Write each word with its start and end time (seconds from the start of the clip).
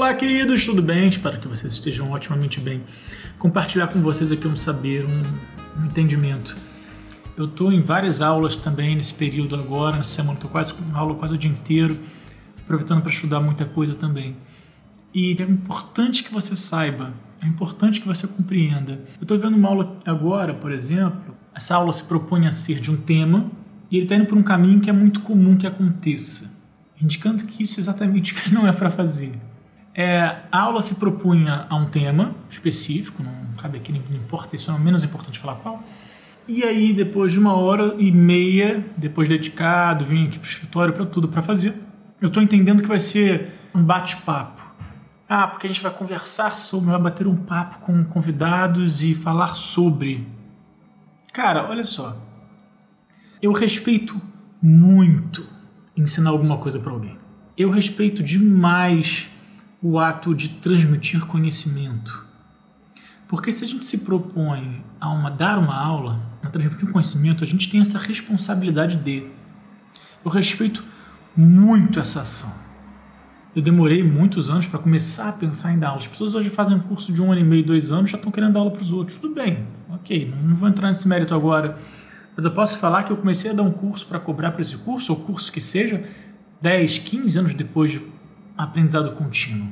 Olá, 0.00 0.14
queridos, 0.14 0.64
tudo 0.64 0.80
bem? 0.80 1.08
Espero 1.10 1.38
que 1.38 1.46
vocês 1.46 1.74
estejam 1.74 2.10
otimamente 2.10 2.58
bem. 2.58 2.82
Compartilhar 3.38 3.86
com 3.88 4.00
vocês 4.00 4.32
aqui 4.32 4.48
um 4.48 4.56
saber, 4.56 5.04
um, 5.04 5.22
um 5.78 5.84
entendimento. 5.84 6.56
Eu 7.36 7.44
estou 7.44 7.70
em 7.70 7.82
várias 7.82 8.22
aulas 8.22 8.56
também 8.56 8.96
nesse 8.96 9.12
período 9.12 9.56
agora, 9.56 9.98
nessa 9.98 10.14
semana 10.14 10.36
estou 10.36 10.50
quase 10.50 10.72
com 10.72 10.96
aula 10.96 11.16
quase 11.16 11.34
o 11.34 11.36
dia 11.38 11.50
inteiro, 11.50 12.00
aproveitando 12.62 13.02
para 13.02 13.10
estudar 13.10 13.40
muita 13.40 13.66
coisa 13.66 13.94
também. 13.94 14.38
E 15.12 15.36
é 15.38 15.42
importante 15.42 16.24
que 16.24 16.32
você 16.32 16.56
saiba, 16.56 17.12
é 17.42 17.46
importante 17.46 18.00
que 18.00 18.08
você 18.08 18.26
compreenda. 18.26 18.92
Eu 19.20 19.24
estou 19.24 19.38
vendo 19.38 19.58
uma 19.58 19.68
aula 19.68 19.98
agora, 20.06 20.54
por 20.54 20.72
exemplo, 20.72 21.36
essa 21.54 21.74
aula 21.74 21.92
se 21.92 22.04
propõe 22.04 22.46
a 22.46 22.52
ser 22.52 22.80
de 22.80 22.90
um 22.90 22.96
tema 22.96 23.50
e 23.90 23.98
ele 23.98 24.06
está 24.06 24.16
indo 24.16 24.24
por 24.24 24.38
um 24.38 24.42
caminho 24.42 24.80
que 24.80 24.88
é 24.88 24.94
muito 24.94 25.20
comum 25.20 25.58
que 25.58 25.66
aconteça, 25.66 26.56
indicando 26.98 27.44
que 27.44 27.62
isso 27.62 27.78
exatamente 27.78 28.34
não 28.50 28.66
é 28.66 28.72
para 28.72 28.90
fazer. 28.90 29.49
É, 29.94 30.36
a 30.50 30.60
aula 30.60 30.82
se 30.82 30.94
propunha 30.96 31.66
a 31.68 31.76
um 31.76 31.86
tema 31.86 32.34
específico, 32.48 33.22
não 33.22 33.54
cabe 33.56 33.78
aqui, 33.78 33.92
não 33.92 34.16
importa, 34.16 34.56
isso 34.56 34.70
é 34.70 34.78
menos 34.78 35.02
importante 35.04 35.38
falar 35.38 35.56
qual. 35.56 35.82
E 36.46 36.64
aí, 36.64 36.92
depois 36.92 37.32
de 37.32 37.38
uma 37.38 37.54
hora 37.54 37.94
e 37.98 38.10
meia, 38.10 38.84
depois 38.96 39.28
dedicado, 39.28 40.04
vim 40.04 40.26
aqui 40.26 40.38
para 40.38 40.46
o 40.46 40.48
escritório 40.48 40.94
para 40.94 41.06
tudo 41.06 41.28
para 41.28 41.42
fazer, 41.42 41.74
eu 42.20 42.28
estou 42.28 42.42
entendendo 42.42 42.82
que 42.82 42.88
vai 42.88 43.00
ser 43.00 43.52
um 43.74 43.82
bate-papo. 43.82 44.68
Ah, 45.28 45.46
porque 45.46 45.66
a 45.66 45.70
gente 45.70 45.80
vai 45.80 45.92
conversar 45.92 46.58
sobre, 46.58 46.90
vai 46.90 47.00
bater 47.00 47.26
um 47.26 47.36
papo 47.36 47.78
com 47.78 48.04
convidados 48.04 49.00
e 49.00 49.14
falar 49.14 49.54
sobre. 49.54 50.26
Cara, 51.32 51.68
olha 51.68 51.84
só. 51.84 52.16
Eu 53.40 53.52
respeito 53.52 54.20
muito 54.60 55.46
ensinar 55.96 56.30
alguma 56.30 56.58
coisa 56.58 56.80
para 56.80 56.92
alguém. 56.92 57.16
Eu 57.56 57.70
respeito 57.70 58.22
demais 58.22 59.28
o 59.82 59.98
ato 59.98 60.34
de 60.34 60.48
transmitir 60.48 61.26
conhecimento. 61.26 62.26
Porque 63.26 63.52
se 63.52 63.64
a 63.64 63.66
gente 63.66 63.84
se 63.84 63.98
propõe 63.98 64.84
a 65.00 65.08
uma, 65.08 65.30
dar 65.30 65.58
uma 65.58 65.74
aula, 65.74 66.20
a 66.42 66.48
transmitir 66.48 66.88
um 66.88 66.92
conhecimento, 66.92 67.44
a 67.44 67.46
gente 67.46 67.70
tem 67.70 67.80
essa 67.80 67.98
responsabilidade 67.98 68.96
de. 68.96 69.26
Eu 70.24 70.30
respeito 70.30 70.84
muito 71.36 72.00
essa 72.00 72.22
ação. 72.22 72.52
Eu 73.54 73.62
demorei 73.62 74.02
muitos 74.02 74.50
anos 74.50 74.66
para 74.66 74.78
começar 74.78 75.28
a 75.28 75.32
pensar 75.32 75.72
em 75.72 75.78
dar 75.78 75.88
aula. 75.88 76.00
As 76.00 76.06
pessoas 76.06 76.34
hoje 76.34 76.50
fazem 76.50 76.76
um 76.76 76.80
curso 76.80 77.12
de 77.12 77.22
um 77.22 77.32
ano 77.32 77.40
e 77.40 77.44
meio, 77.44 77.64
dois 77.64 77.90
anos, 77.90 78.10
já 78.10 78.16
estão 78.16 78.30
querendo 78.30 78.52
dar 78.52 78.60
aula 78.60 78.70
para 78.70 78.82
os 78.82 78.92
outros. 78.92 79.18
Tudo 79.18 79.34
bem, 79.34 79.66
ok, 79.88 80.32
não 80.42 80.54
vou 80.54 80.68
entrar 80.68 80.88
nesse 80.88 81.08
mérito 81.08 81.34
agora. 81.34 81.76
Mas 82.36 82.44
eu 82.44 82.50
posso 82.52 82.78
falar 82.78 83.02
que 83.02 83.12
eu 83.12 83.16
comecei 83.16 83.50
a 83.50 83.54
dar 83.54 83.62
um 83.62 83.72
curso 83.72 84.06
para 84.06 84.20
cobrar 84.20 84.52
para 84.52 84.62
esse 84.62 84.76
curso, 84.76 85.12
ou 85.12 85.20
curso 85.20 85.50
que 85.50 85.60
seja, 85.60 86.04
10, 86.60 86.98
15 86.98 87.38
anos 87.38 87.54
depois 87.54 87.90
de 87.90 88.02
aprendizado 88.64 89.12
contínuo. 89.12 89.68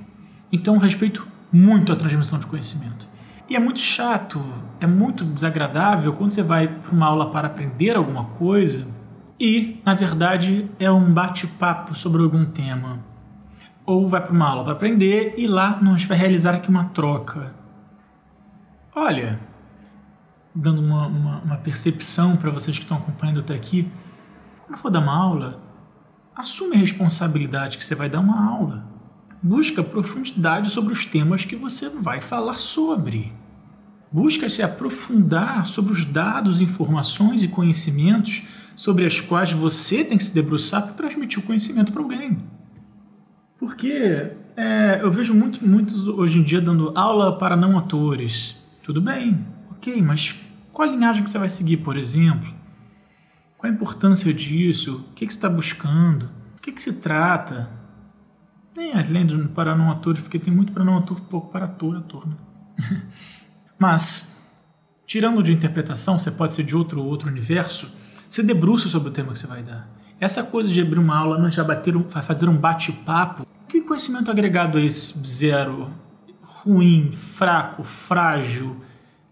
Então, 0.53 0.78
respeito 0.78 1.27
muito 1.53 1.92
a 1.92 1.97
transmissão 1.97 2.39
de 2.39 2.47
conhecimento. 2.47 3.08
E 3.48 3.56
é 3.56 3.58
muito 3.58 3.80
chato, 3.80 4.45
é 4.78 4.86
muito 4.86 5.25
desagradável 5.25 6.12
quando 6.12 6.30
você 6.30 6.42
vai 6.42 6.69
para 6.69 6.92
uma 6.92 7.06
aula 7.06 7.30
para 7.30 7.47
aprender 7.47 7.97
alguma 7.97 8.25
coisa 8.25 8.86
e, 9.41 9.80
na 9.84 9.95
verdade, 9.95 10.70
é 10.78 10.91
um 10.91 11.12
bate-papo 11.12 11.95
sobre 11.95 12.22
algum 12.22 12.45
tema. 12.45 12.98
Ou 13.86 14.08
vai 14.08 14.20
para 14.20 14.33
uma 14.33 14.48
aula 14.48 14.64
para 14.64 14.75
aprender 14.75 15.34
e 15.39 15.47
lá 15.47 15.78
nós 15.80 16.05
vai 16.05 16.19
realizar 16.19 16.55
aqui 16.55 16.69
uma 16.69 16.86
troca. 16.86 17.55
Olha, 18.95 19.41
dando 20.55 20.83
uma, 20.83 21.06
uma, 21.06 21.39
uma 21.39 21.56
percepção 21.56 22.36
para 22.36 22.50
vocês 22.50 22.77
que 22.77 22.83
estão 22.83 22.98
acompanhando 22.98 23.41
até 23.41 23.55
aqui, 23.55 23.91
quando 24.67 24.78
for 24.78 24.91
dar 24.91 25.00
uma 25.00 25.17
aula, 25.17 25.61
assume 26.39 26.77
a 26.77 26.78
responsabilidade 26.78 27.77
que 27.77 27.84
você 27.84 27.97
vai 27.97 28.08
dar 28.08 28.20
uma 28.20 28.48
aula. 28.48 28.86
Busca 29.42 29.83
profundidade 29.83 30.70
sobre 30.70 30.92
os 30.92 31.05
temas 31.05 31.45
que 31.45 31.56
você 31.56 31.89
vai 31.89 32.20
falar 32.20 32.58
sobre. 32.58 33.33
Busca 34.11 34.48
se 34.48 34.62
aprofundar 34.62 35.67
sobre 35.67 35.92
os 35.92 36.05
dados, 36.05 36.61
informações 36.61 37.42
e 37.42 37.48
conhecimentos 37.48 38.45
sobre 38.77 39.05
as 39.05 39.20
quais 39.20 39.51
você 39.51 40.05
tem 40.05 40.17
que 40.17 40.24
se 40.24 40.33
debruçar 40.33 40.83
para 40.85 40.95
transmitir 40.95 41.40
o 41.40 41.42
conhecimento 41.42 41.92
para 41.92 42.02
alguém. 42.02 42.39
Porque 43.58 44.30
é, 44.57 45.01
eu 45.02 45.11
vejo 45.11 45.35
muito, 45.35 45.67
muitos 45.67 46.07
hoje 46.07 46.39
em 46.39 46.45
dia 46.45 46.61
dando 46.61 46.92
aula 46.96 47.36
para 47.36 47.57
não 47.57 47.77
atores. 47.77 48.57
Tudo 48.85 49.01
bem, 49.01 49.45
ok, 49.73 50.01
mas 50.01 50.36
qual 50.73 50.89
a 50.89 50.92
linhagem 50.92 51.24
que 51.24 51.30
você 51.30 51.39
vai 51.39 51.48
seguir, 51.48 51.79
por 51.79 51.96
exemplo? 51.96 52.58
Qual 53.58 53.68
a 53.68 53.74
importância 53.74 54.33
disso? 54.33 55.05
O 55.11 55.14
que, 55.14 55.27
que 55.27 55.33
você 55.33 55.36
está 55.36 55.48
buscando? 55.48 56.30
Que, 56.68 56.73
que 56.73 56.83
se 56.83 56.95
trata? 56.95 57.70
Nem 58.77 58.92
além 58.92 59.24
do 59.24 59.48
para 59.48 59.74
não 59.74 59.90
atores, 59.90 60.20
porque 60.20 60.39
tem 60.39 60.52
muito 60.52 60.73
para 60.73 60.84
não 60.84 60.98
ator, 60.98 61.18
pouco 61.23 61.51
para 61.51 61.64
ator, 61.64 61.96
ator, 61.96 62.27
né? 62.29 62.36
Mas, 63.79 64.36
tirando 65.06 65.42
de 65.42 65.52
interpretação, 65.52 66.18
você 66.18 66.30
pode 66.30 66.52
ser 66.52 66.64
de 66.64 66.77
outro 66.77 67.02
outro 67.02 67.30
universo, 67.30 67.90
você 68.29 68.42
debruça 68.42 68.89
sobre 68.89 69.08
o 69.08 69.12
tema 69.12 69.33
que 69.33 69.39
você 69.39 69.46
vai 69.46 69.62
dar. 69.62 69.89
Essa 70.20 70.42
coisa 70.42 70.70
de 70.70 70.80
abrir 70.80 70.98
uma 70.98 71.17
aula, 71.17 71.39
não 71.39 71.51
já 71.51 71.64
bater 71.64 71.96
um, 71.96 72.05
fazer 72.05 72.48
um 72.48 72.56
bate-papo, 72.56 73.46
que 73.67 73.80
conhecimento 73.80 74.30
agregado 74.30 74.79
é 74.79 74.85
esse? 74.85 75.18
Zero, 75.27 75.89
ruim, 76.42 77.12
fraco, 77.12 77.83
frágil, 77.83 78.77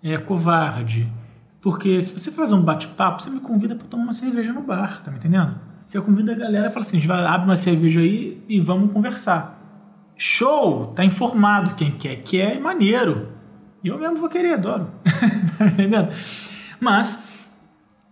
é, 0.02 0.16
covarde. 0.16 1.12
Porque 1.60 2.00
se 2.00 2.18
você 2.18 2.30
fazer 2.30 2.54
um 2.54 2.62
bate-papo, 2.62 3.22
você 3.22 3.28
me 3.28 3.40
convida 3.40 3.74
para 3.74 3.86
tomar 3.86 4.04
uma 4.04 4.12
cerveja 4.12 4.52
no 4.52 4.62
bar, 4.62 5.02
tá 5.02 5.10
me 5.10 5.18
entendendo? 5.18 5.65
Você 5.86 6.00
convida 6.00 6.32
a 6.32 6.34
galera 6.34 6.68
e 6.68 6.70
fala 6.72 6.84
assim: 6.84 6.96
a 6.96 7.00
gente 7.00 7.12
abre 7.12 7.46
uma 7.46 7.56
cerveja 7.56 8.00
aí 8.00 8.42
e 8.48 8.60
vamos 8.60 8.92
conversar. 8.92 9.56
Show! 10.16 10.86
Tá 10.86 11.04
informado 11.04 11.76
quem 11.76 11.92
quer, 11.92 12.16
quer 12.16 12.56
e 12.56 12.60
maneiro. 12.60 13.28
Eu 13.84 13.96
mesmo 13.96 14.16
vou 14.16 14.28
querer, 14.28 14.54
adoro. 14.54 14.90
tá 15.56 15.64
entendendo? 15.64 16.08
Mas, 16.80 17.28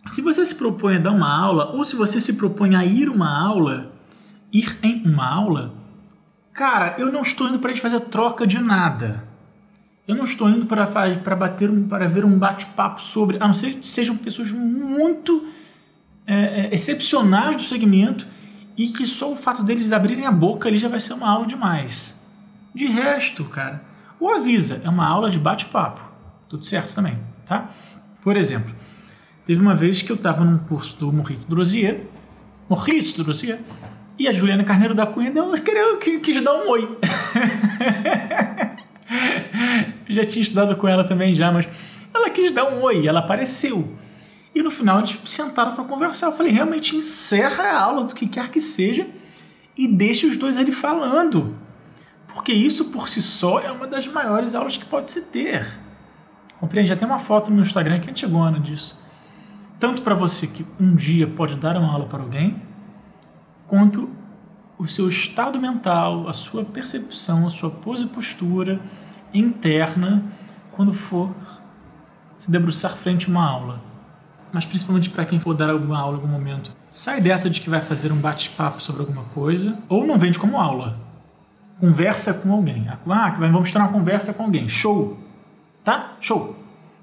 se 0.06 0.22
você 0.22 0.46
se 0.46 0.54
propõe 0.54 0.96
a 0.96 0.98
dar 1.00 1.10
uma 1.10 1.28
aula, 1.28 1.72
ou 1.72 1.84
se 1.84 1.96
você 1.96 2.20
se 2.20 2.34
propõe 2.34 2.76
a 2.76 2.84
ir 2.84 3.08
uma 3.08 3.44
aula, 3.44 3.92
ir 4.52 4.78
em 4.80 5.02
uma 5.04 5.28
aula, 5.28 5.74
cara, 6.52 6.94
eu 6.96 7.10
não 7.10 7.22
estou 7.22 7.48
indo 7.48 7.58
para 7.58 7.72
a 7.72 7.74
gente 7.74 7.82
fazer 7.82 7.98
troca 8.02 8.46
de 8.46 8.60
nada. 8.60 9.24
Eu 10.06 10.14
não 10.14 10.24
estou 10.24 10.48
indo 10.48 10.66
para 10.66 10.86
bater 11.34 11.70
para 11.88 12.06
ver 12.06 12.24
um 12.24 12.38
bate-papo 12.38 13.02
sobre, 13.02 13.38
a 13.38 13.46
não 13.48 13.54
ser 13.54 13.74
que 13.74 13.86
sejam 13.86 14.16
pessoas 14.16 14.52
muito 14.52 15.44
é, 16.26 16.34
é, 16.34 16.74
excepcionais 16.74 17.56
do 17.56 17.62
segmento 17.62 18.26
e 18.76 18.88
que 18.88 19.06
só 19.06 19.32
o 19.32 19.36
fato 19.36 19.62
deles 19.62 19.92
abrirem 19.92 20.26
a 20.26 20.32
boca 20.32 20.68
ali 20.68 20.78
já 20.78 20.88
vai 20.88 21.00
ser 21.00 21.14
uma 21.14 21.30
aula 21.30 21.46
demais. 21.46 22.20
De 22.74 22.86
resto, 22.86 23.44
cara, 23.44 23.82
o 24.18 24.28
avisa 24.28 24.80
é 24.84 24.88
uma 24.88 25.06
aula 25.06 25.30
de 25.30 25.38
bate-papo, 25.38 26.00
tudo 26.48 26.64
certo 26.64 26.94
também, 26.94 27.16
tá? 27.46 27.70
Por 28.22 28.36
exemplo, 28.36 28.74
teve 29.46 29.60
uma 29.60 29.74
vez 29.74 30.02
que 30.02 30.10
eu 30.10 30.16
estava 30.16 30.44
num 30.44 30.58
curso 30.58 30.96
do 30.96 31.12
Maurice 31.12 31.48
Drosier, 31.48 32.06
Maurice 32.68 33.22
Drosier, 33.22 33.60
e 34.18 34.26
a 34.26 34.32
Juliana 34.32 34.64
Carneiro 34.64 34.94
da 34.94 35.06
Cunha 35.06 35.30
deu, 35.30 35.52
queria, 35.52 35.96
quis 36.20 36.42
dar 36.42 36.54
um 36.54 36.68
oi. 36.70 36.98
já 40.08 40.24
tinha 40.24 40.42
estudado 40.42 40.74
com 40.76 40.88
ela 40.88 41.04
também 41.04 41.34
já, 41.34 41.52
mas 41.52 41.68
ela 42.12 42.30
quis 42.30 42.52
dar 42.52 42.72
um 42.72 42.82
oi, 42.82 43.06
ela 43.06 43.20
apareceu. 43.20 43.94
E 44.54 44.62
no 44.62 44.70
final 44.70 45.04
gente 45.04 45.28
sentaram 45.28 45.74
para 45.74 45.84
conversar. 45.84 46.26
Eu 46.26 46.32
falei, 46.32 46.52
realmente 46.52 46.96
encerra 46.96 47.64
a 47.64 47.80
aula 47.80 48.04
do 48.04 48.14
que 48.14 48.26
quer 48.26 48.50
que 48.50 48.60
seja 48.60 49.06
e 49.76 49.88
deixe 49.88 50.26
os 50.26 50.36
dois 50.36 50.56
ali 50.56 50.70
falando. 50.70 51.58
Porque 52.28 52.52
isso 52.52 52.86
por 52.86 53.08
si 53.08 53.20
só 53.20 53.60
é 53.60 53.70
uma 53.70 53.86
das 53.86 54.06
maiores 54.06 54.54
aulas 54.54 54.76
que 54.76 54.84
pode 54.84 55.10
se 55.10 55.22
ter. 55.22 55.66
Compreende? 56.60 56.88
Já 56.88 56.96
tem 56.96 57.06
uma 57.06 57.18
foto 57.18 57.50
no 57.50 57.56
meu 57.56 57.62
Instagram 57.62 57.98
que 57.98 58.04
a 58.04 58.08
gente 58.08 58.20
chegou 58.20 58.42
ano 58.42 58.60
disso. 58.60 59.02
Tanto 59.78 60.02
para 60.02 60.14
você 60.14 60.46
que 60.46 60.64
um 60.80 60.94
dia 60.94 61.26
pode 61.26 61.56
dar 61.56 61.76
uma 61.76 61.92
aula 61.92 62.06
para 62.06 62.22
alguém, 62.22 62.62
quanto 63.66 64.08
o 64.78 64.86
seu 64.86 65.08
estado 65.08 65.60
mental, 65.60 66.28
a 66.28 66.32
sua 66.32 66.64
percepção, 66.64 67.46
a 67.46 67.50
sua 67.50 67.70
pose 67.70 68.04
e 68.04 68.08
postura 68.08 68.80
interna 69.32 70.24
quando 70.72 70.92
for 70.92 71.34
se 72.36 72.50
debruçar 72.50 72.96
frente 72.96 73.26
a 73.26 73.30
uma 73.30 73.48
aula. 73.48 73.93
Mas 74.54 74.64
principalmente 74.64 75.10
para 75.10 75.24
quem 75.24 75.40
for 75.40 75.52
dar 75.52 75.68
alguma 75.68 75.98
aula 75.98 76.12
em 76.12 76.20
algum 76.20 76.28
momento. 76.28 76.70
Sai 76.88 77.20
dessa 77.20 77.50
de 77.50 77.60
que 77.60 77.68
vai 77.68 77.80
fazer 77.80 78.12
um 78.12 78.16
bate-papo 78.16 78.80
sobre 78.80 79.00
alguma 79.00 79.24
coisa, 79.34 79.76
ou 79.88 80.06
não 80.06 80.16
vende 80.16 80.38
como 80.38 80.60
aula. 80.60 80.96
Conversa 81.80 82.32
com 82.32 82.52
alguém. 82.52 82.86
Ah, 82.88 83.36
vamos 83.36 83.72
ter 83.72 83.78
uma 83.78 83.88
conversa 83.88 84.32
com 84.32 84.44
alguém. 84.44 84.68
Show! 84.68 85.18
Tá? 85.82 86.16
Show! 86.20 86.56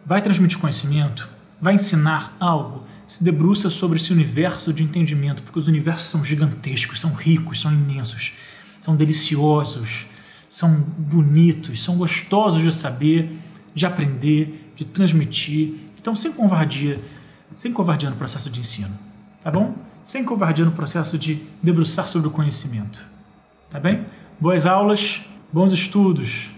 Vai 0.06 0.22
transmitir 0.22 0.60
conhecimento, 0.60 1.30
vai 1.60 1.76
ensinar 1.76 2.38
algo, 2.40 2.86
se 3.06 3.22
debruça 3.22 3.70
sobre 3.70 3.98
esse 4.00 4.14
universo 4.14 4.72
de 4.72 4.82
entendimento, 4.82 5.44
porque 5.44 5.60
os 5.60 5.68
universos 5.68 6.06
são 6.06 6.24
gigantescos, 6.24 7.02
são 7.02 7.14
ricos, 7.14 7.60
são 7.60 7.74
imensos, 7.74 8.32
são 8.80 8.96
deliciosos, 8.96 10.08
são 10.48 10.74
bonitos, 10.98 11.84
são 11.84 11.98
gostosos 11.98 12.64
de 12.64 12.74
saber, 12.74 13.38
de 13.76 13.86
aprender, 13.86 14.72
de 14.74 14.86
transmitir. 14.86 15.76
Então, 16.00 16.16
sem 16.16 16.32
covardia, 16.32 16.98
sem 17.56 17.74
covardia 17.74 18.10
no 18.10 18.16
processo 18.16 18.50
de 18.50 18.60
ensino, 18.60 18.98
tá 19.44 19.52
bom? 19.52 19.74
Sem 20.04 20.24
covardia 20.24 20.66
no 20.66 20.72
processo 20.72 21.18
de 21.18 21.46
debruçar 21.62 22.08
sobre 22.08 22.28
o 22.28 22.32
conhecimento, 22.32 23.04
tá 23.70 23.80
bem? 23.80 24.06
Boas 24.40 24.66
aulas, 24.66 25.24
Bons 25.54 25.74
estudos! 25.74 26.50